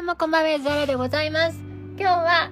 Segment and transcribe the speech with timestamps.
[0.00, 1.60] どうもこんばんは、ザラでございます。
[1.98, 2.50] 今日は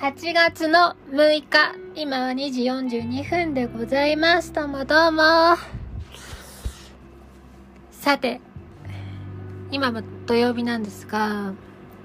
[0.00, 4.54] 8月の6日、今は2時42分でございます。
[4.54, 5.22] どうもどうも。
[7.90, 8.40] さて、
[9.70, 11.52] 今も土曜日なんですが、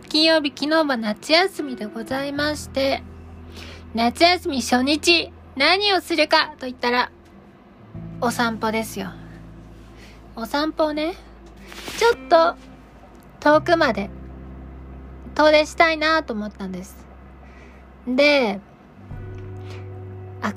[0.10, 3.04] 金曜日昨日は夏休みでございまして、
[3.96, 7.10] 夏休み初日、何をするかと言ったら、
[8.20, 9.12] お散歩ですよ。
[10.36, 11.14] お散歩をね、
[11.98, 12.58] ちょっと
[13.40, 14.10] 遠くまで
[15.38, 16.98] 遠出したいなと思ったんです。
[18.08, 18.60] で、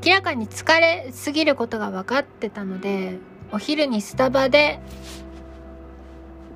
[0.05, 3.19] 明らかに疲れすぎることが分かってたので、
[3.53, 4.81] お昼にスタバで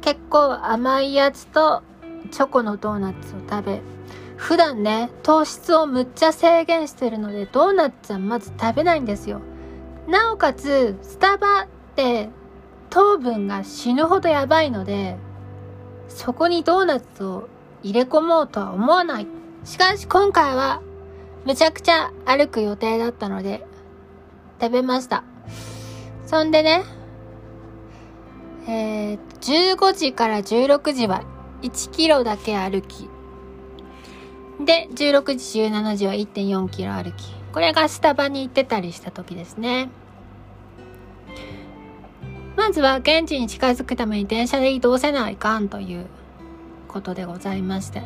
[0.01, 1.83] 結構甘いやつと
[2.31, 3.83] チョコのドーナツを食べ、
[4.37, 9.43] 普段ね、糖質をむっちゃ制限してるので、ドーナツはまず食べないんですよ。
[10.09, 12.31] なおかつ、スタバって
[12.89, 15.17] 糖分が死ぬほどやばいので、
[16.09, 17.49] そこにドーナツを
[17.85, 19.27] 入れ込もうとは思わない。
[19.65, 20.81] しかし今回は、
[21.45, 23.65] めちゃくちゃ歩く予定だったので、
[24.61, 25.23] 食べました。
[26.27, 26.83] そんでね、
[28.67, 29.19] えー、
[29.77, 31.23] 15時から16時は
[31.63, 33.11] 1キロだけ歩き。
[34.65, 37.35] で、16時、17時は1.4キロ歩き。
[37.53, 39.91] これがスタバに行ってたりした時ですね。
[42.57, 46.07] まずは現地に近づくために電車で移動せないかんという
[46.95, 48.03] ことでございまして。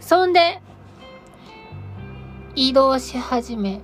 [0.00, 0.60] そんで、
[2.56, 3.80] 移動し始め。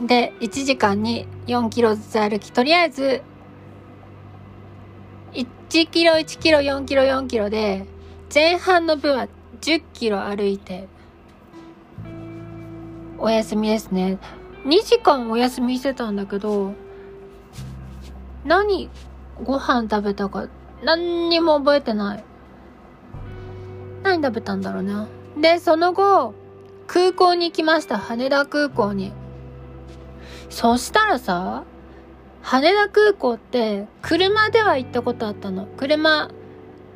[0.00, 3.22] で、1時間に4キロずつ歩き、とりあえず、
[5.34, 5.46] 1
[5.90, 7.84] キロ、1キロ、4キロ、4キロで、
[8.34, 9.28] 前半の分は
[9.60, 10.88] 10キロ歩いて、
[13.18, 14.18] お休みですね。
[14.64, 16.72] 2時間お休みしてたんだけど、
[18.44, 18.88] 何、
[19.44, 20.48] ご飯食べたか、
[20.82, 22.24] 何にも覚えてない。
[24.02, 25.06] 何食べたんだろうな。
[25.36, 26.34] で、その後、
[26.86, 27.98] 空港に行きました。
[27.98, 29.12] 羽田空港に。
[30.48, 31.64] そしたらさ、
[32.42, 35.66] 羽田空港って、車では行ったことあったの。
[35.76, 36.30] 車、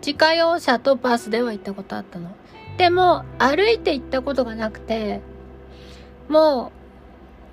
[0.04, 2.30] 自家用車とバスでは行ったことあったの。
[2.78, 5.20] でも、歩いて行ったことがなくて、
[6.28, 6.72] も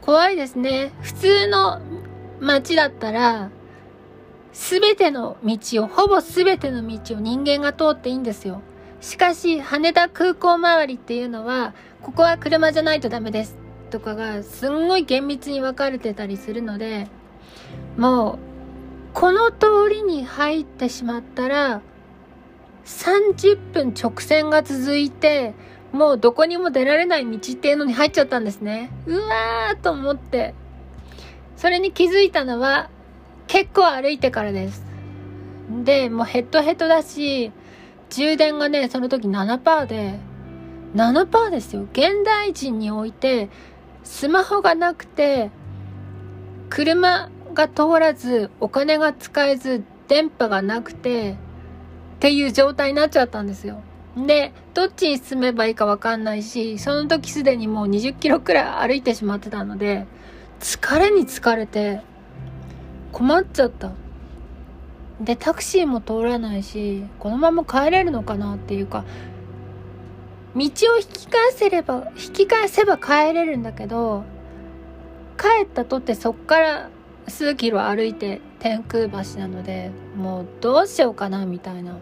[0.01, 0.93] う、怖いですね。
[1.01, 1.79] 普通の
[2.39, 3.51] 街だったら、
[4.53, 8.61] すべての道を、ほぼすべての道を人間が通っていいんですよ。
[8.99, 13.57] しかし、羽田空港周りっていうのは、ここは車じゃないとダメです。
[13.89, 17.07] とかが、すんごい厳密に分かれてたりするので、
[17.97, 18.39] もう、
[19.13, 21.81] この通りに入ってしまったら、
[22.85, 25.53] 30分直線が続いて、
[25.91, 28.91] もうどこにも出られない道っていうのに入っちゃったんですね。
[29.05, 30.53] うわーと思って。
[31.57, 32.89] それに気づいたのは、
[33.51, 34.81] 結構歩いてからです。
[35.83, 37.51] で、もうヘッドヘッドだし、
[38.09, 40.19] 充電がね、その時7%で、
[40.95, 41.81] 7%ですよ。
[41.91, 43.49] 現代人において、
[44.05, 45.51] スマホがなくて、
[46.69, 51.35] 車が通らず、お金が使えず、電波がなくて、っ
[52.19, 53.81] ていう状態になっちゃったんですよ。
[54.15, 60.07] で、どっちに進めばいいかわかんないし、その時すでにもう20キロくらい歩いてしまってたので、
[60.61, 62.01] 疲れに疲れて、
[63.11, 63.91] 困っちゃった。
[65.19, 69.03] で、タクシーも通らないし、このまま帰れるのかなっていうか、
[70.55, 70.67] 道を
[70.97, 74.23] 引き返せれば、引き返せば帰れるんだけど、
[75.37, 76.89] 帰ったとってそっから
[77.27, 81.97] 数キロ歩いて天空橋なので、もうどうしようかなみたいな。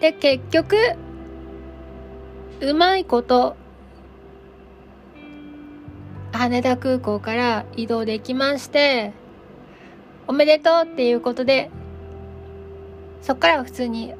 [0.00, 0.76] で、結局、
[2.60, 3.56] うまいこと、
[6.32, 9.12] 羽田空港から移動できまして、
[10.26, 11.70] おめでとうっていうことで、
[13.22, 14.14] そっから普通に、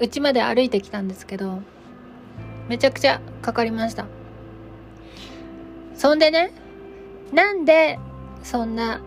[0.00, 1.60] うちまで歩いてきたんですけど、
[2.68, 4.06] めちゃくちゃかかりました。
[5.94, 6.52] そんでね、
[7.32, 7.98] なんで、
[8.42, 9.00] そんな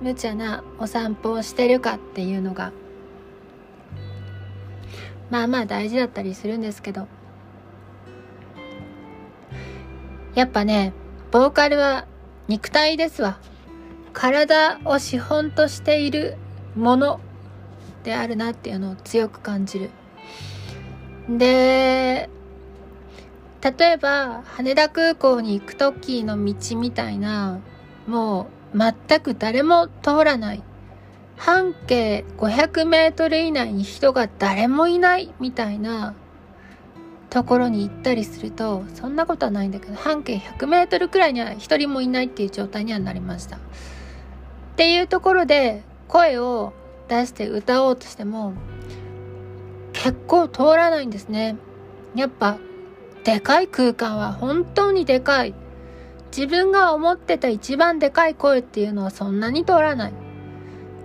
[0.00, 2.72] 無茶なお散歩をしてるかっていうのが、
[5.30, 7.08] まあまあ大事だったりするんですけど、
[10.34, 10.92] やっぱね、
[11.32, 12.04] ボーカルは
[12.46, 13.38] 肉体ですわ。
[14.12, 16.36] 体を資本としている
[16.76, 17.20] もの
[18.04, 19.90] であるなっていうのを強く感じる。
[21.30, 22.28] で、
[23.62, 27.60] 例えば羽田空港に行く時の道みたいな、
[28.06, 30.62] もう全く誰も通らない。
[31.38, 36.14] 半径500メートル以内に人が誰もいないみたいな
[37.32, 43.56] ところに行ったりすると、そんなことはないんだけど、半径100メートルくらいには一人もいないっていう状態にはなりました。
[43.56, 43.60] っ
[44.76, 46.74] ていうところで、声を
[47.08, 48.52] 出して歌おうとしても
[49.94, 51.56] 結構通らないんですね。
[52.14, 52.58] やっぱ
[53.24, 55.54] でかい空間は本当にでかい。
[56.36, 60.12] 自分が思ってた一番でかい声っていうのはそんなに通らない。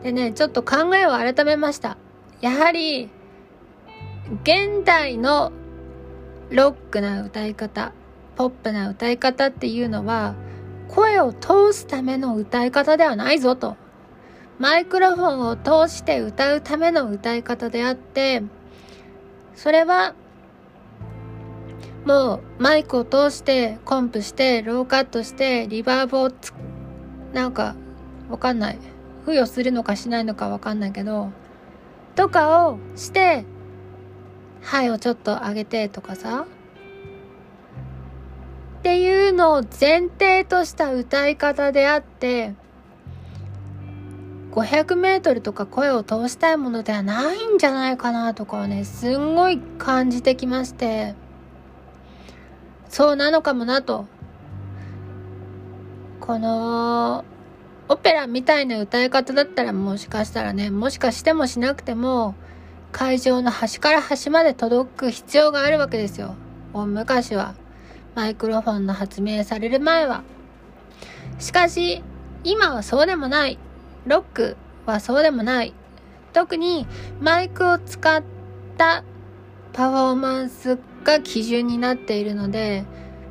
[0.04, 1.98] でね、ちょっと考えを改めました。
[2.42, 3.10] やはり、
[4.44, 5.54] 現代の
[6.50, 7.92] ロックな歌い方、
[8.36, 10.36] ポップな歌い方っていうのは、
[10.88, 13.76] 声を通すための歌い方ではないぞと。
[14.58, 15.56] マイクロフォンを
[15.88, 18.44] 通して歌うための歌い方であって、
[19.56, 20.16] それは、
[22.06, 26.54] もうマイクを通してコンプしてローカットしてリバーブをつ
[27.34, 27.76] なんか
[28.30, 28.80] わかんない
[29.26, 31.32] 付与するのかしないのかわかんないけど
[32.16, 33.46] とかをして
[34.62, 36.46] 「はい」をちょっと上げてとかさ。
[38.80, 42.54] っていうのを前提とした歌い方であって
[44.52, 51.16] 500メートルとか声を通したいものではないんじゃないかなとかはねすんごい感じてきまして。
[52.90, 54.06] そうなのかもなと。
[56.20, 57.24] この
[57.90, 62.36] オペラみたいな歌い方だったらもしかしたらねもしかしてもしなくても
[62.92, 66.36] 会場の端から端まで届く必要があるわけですよ。
[66.74, 67.56] 大昔は。
[68.16, 70.24] マイクロフォンの発明される前は。
[71.40, 72.02] しかし
[72.44, 73.60] 今はそうでもない。
[74.06, 75.74] ロックはそうでもない。
[76.34, 76.88] 特に
[77.20, 78.24] マイクを使っ
[78.78, 79.04] た
[79.74, 82.86] パフォーマンスが基準になっているので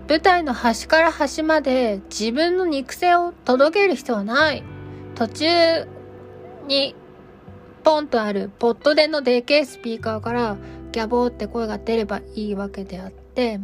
[0.09, 4.63] 舞台の端から端まで自分の肉声を届ける必要はない。
[5.17, 5.47] 途中
[6.69, 6.95] に
[7.87, 10.57] ポンとあるポットでのでけえスピーカーから
[10.91, 13.61] ギャボーって声が出ればいいわけであって、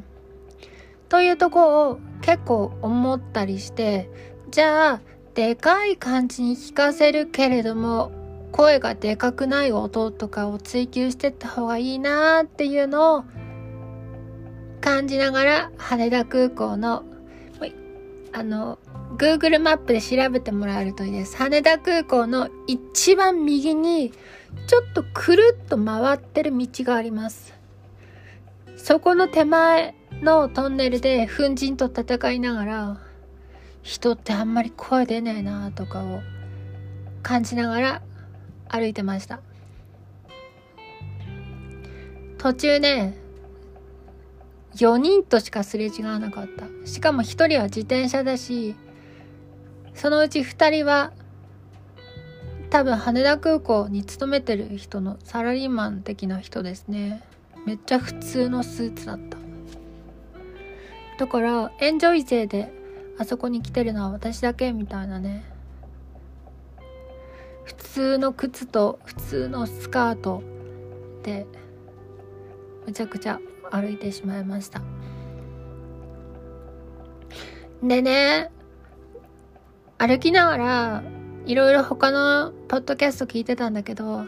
[1.09, 4.09] というとこを結構思ったりして、
[4.53, 5.01] じゃあ、
[5.35, 8.13] でかい感じに聞かせるけれども、
[8.53, 13.25] 声がでかくない音とかを追求してった方がいいなーっていうのを
[14.81, 17.03] 感じながら羽田空港の
[18.33, 18.79] あの
[19.23, 21.37] Google マップで調べてもらえるといいです。
[21.37, 24.13] 羽田空港の一番右に
[24.67, 27.55] ちょっとくるっと回ってる道があります。
[28.77, 33.01] そこの手前のトンネルで粉塵と戦いながら
[33.83, 36.21] 人ってあんまり声出ねえなとかを
[37.23, 38.03] 感じながら
[38.69, 39.39] 歩いてました。
[42.39, 43.17] 途中ね
[44.75, 46.67] 4人としかすれ違わなかった。
[46.89, 48.75] しかも1人は自転車だし、
[49.95, 51.13] そのうち2人は
[52.71, 57.23] 多分羽田空港に勤めてる人のサラリーマン的な人ですね。
[57.67, 59.39] めっちゃ普通のスーツだった。
[61.19, 62.73] だからエンジョイ勢で
[63.19, 65.45] あそこに来てるのは私だけみたいなね。
[67.65, 70.43] 普通の靴と普通のスカート
[71.23, 71.47] で
[72.87, 73.39] めちゃくちゃ
[73.71, 74.81] 歩いてしまいました。
[77.83, 78.51] でね、
[80.03, 81.03] 歩きながら、
[81.47, 84.25] いろいろ他のポッドキャスト聞いてたんだけど、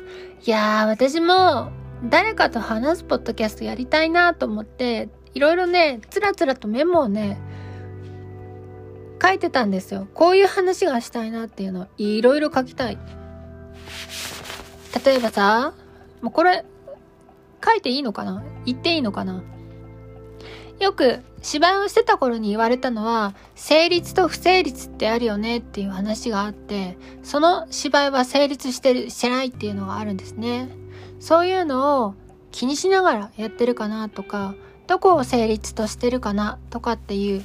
[0.46, 1.72] いやー、私も
[2.08, 7.40] 誰かと話すポッドキャストやりたいなと思って、いろいろね、つらつらとメモをね、
[9.20, 10.06] 書いてたんですよ。
[10.14, 12.98] こういう話がしたいなっていうのをいろいろ書きたい。
[15.04, 15.74] 例えばさ、
[16.22, 16.64] もうこれ、
[17.64, 18.44] 書いていいのかな？
[18.64, 19.42] 言っていいのかな？
[20.80, 30.68] よく芝居をしてた頃に言われたのは成立と不成立ってあるよねっていう話があってその芝居は成立してるしてないっていうのがあるんですね。
[31.20, 32.14] そういうのを
[32.50, 34.54] 気にしながらやってるかなとか
[34.86, 37.42] どこを成立としてるかなとかっていう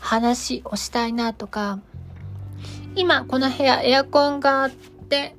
[0.00, 1.78] 話をしたいなとか
[2.96, 5.36] 今この部屋エアコンがあって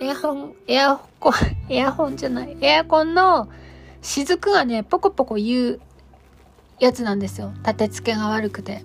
[0.00, 1.32] エアホン、エアコン、
[1.70, 3.48] エアホンじゃない、エアコンの
[4.02, 5.80] 雫がね、ポコポコ言う
[6.78, 7.52] やつなんですよ。
[7.58, 8.84] 立て付けが悪くて。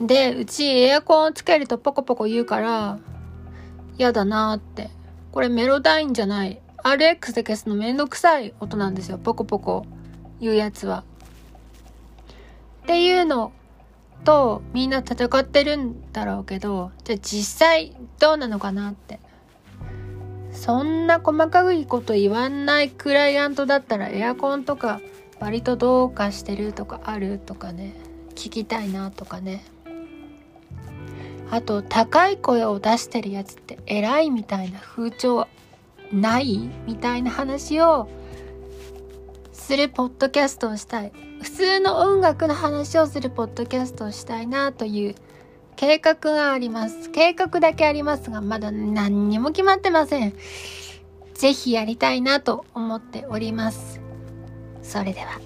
[0.00, 2.98] で、うちエアコンをつけるとポコポコ言うから、
[3.98, 4.90] 嫌だなって。
[5.32, 6.60] これメロダインじゃない。
[6.82, 9.18] RX で消すのめんどくさい音なんですよ。
[9.18, 9.86] ポコポコ
[10.40, 11.04] 言うやつは。
[12.84, 13.52] っていうの
[14.24, 19.20] とみんな戦ってるんだろうけど、じゃあ実際どうなのかなって。
[20.52, 25.00] そんな細かいこと言わないクライアントだったらエアコンとか
[25.40, 27.38] 割とどうかしてるとかある？
[27.38, 27.94] とかね
[28.34, 29.64] 聞きたいなとかね
[31.50, 35.46] あと高い声を出してるやつって偉いみたいな風潮
[36.12, 38.08] ないみたいな話を
[39.52, 41.12] するポッドキャストをしたい
[41.42, 45.14] 普通の音楽の話をするポッドキャストをしたいなという
[45.76, 47.10] 計画があります。
[47.10, 50.32] 計画だけありますが、まだ何にも決まってません。
[51.34, 54.00] ぜひやりたいなと思っております。
[54.86, 55.40] それでは。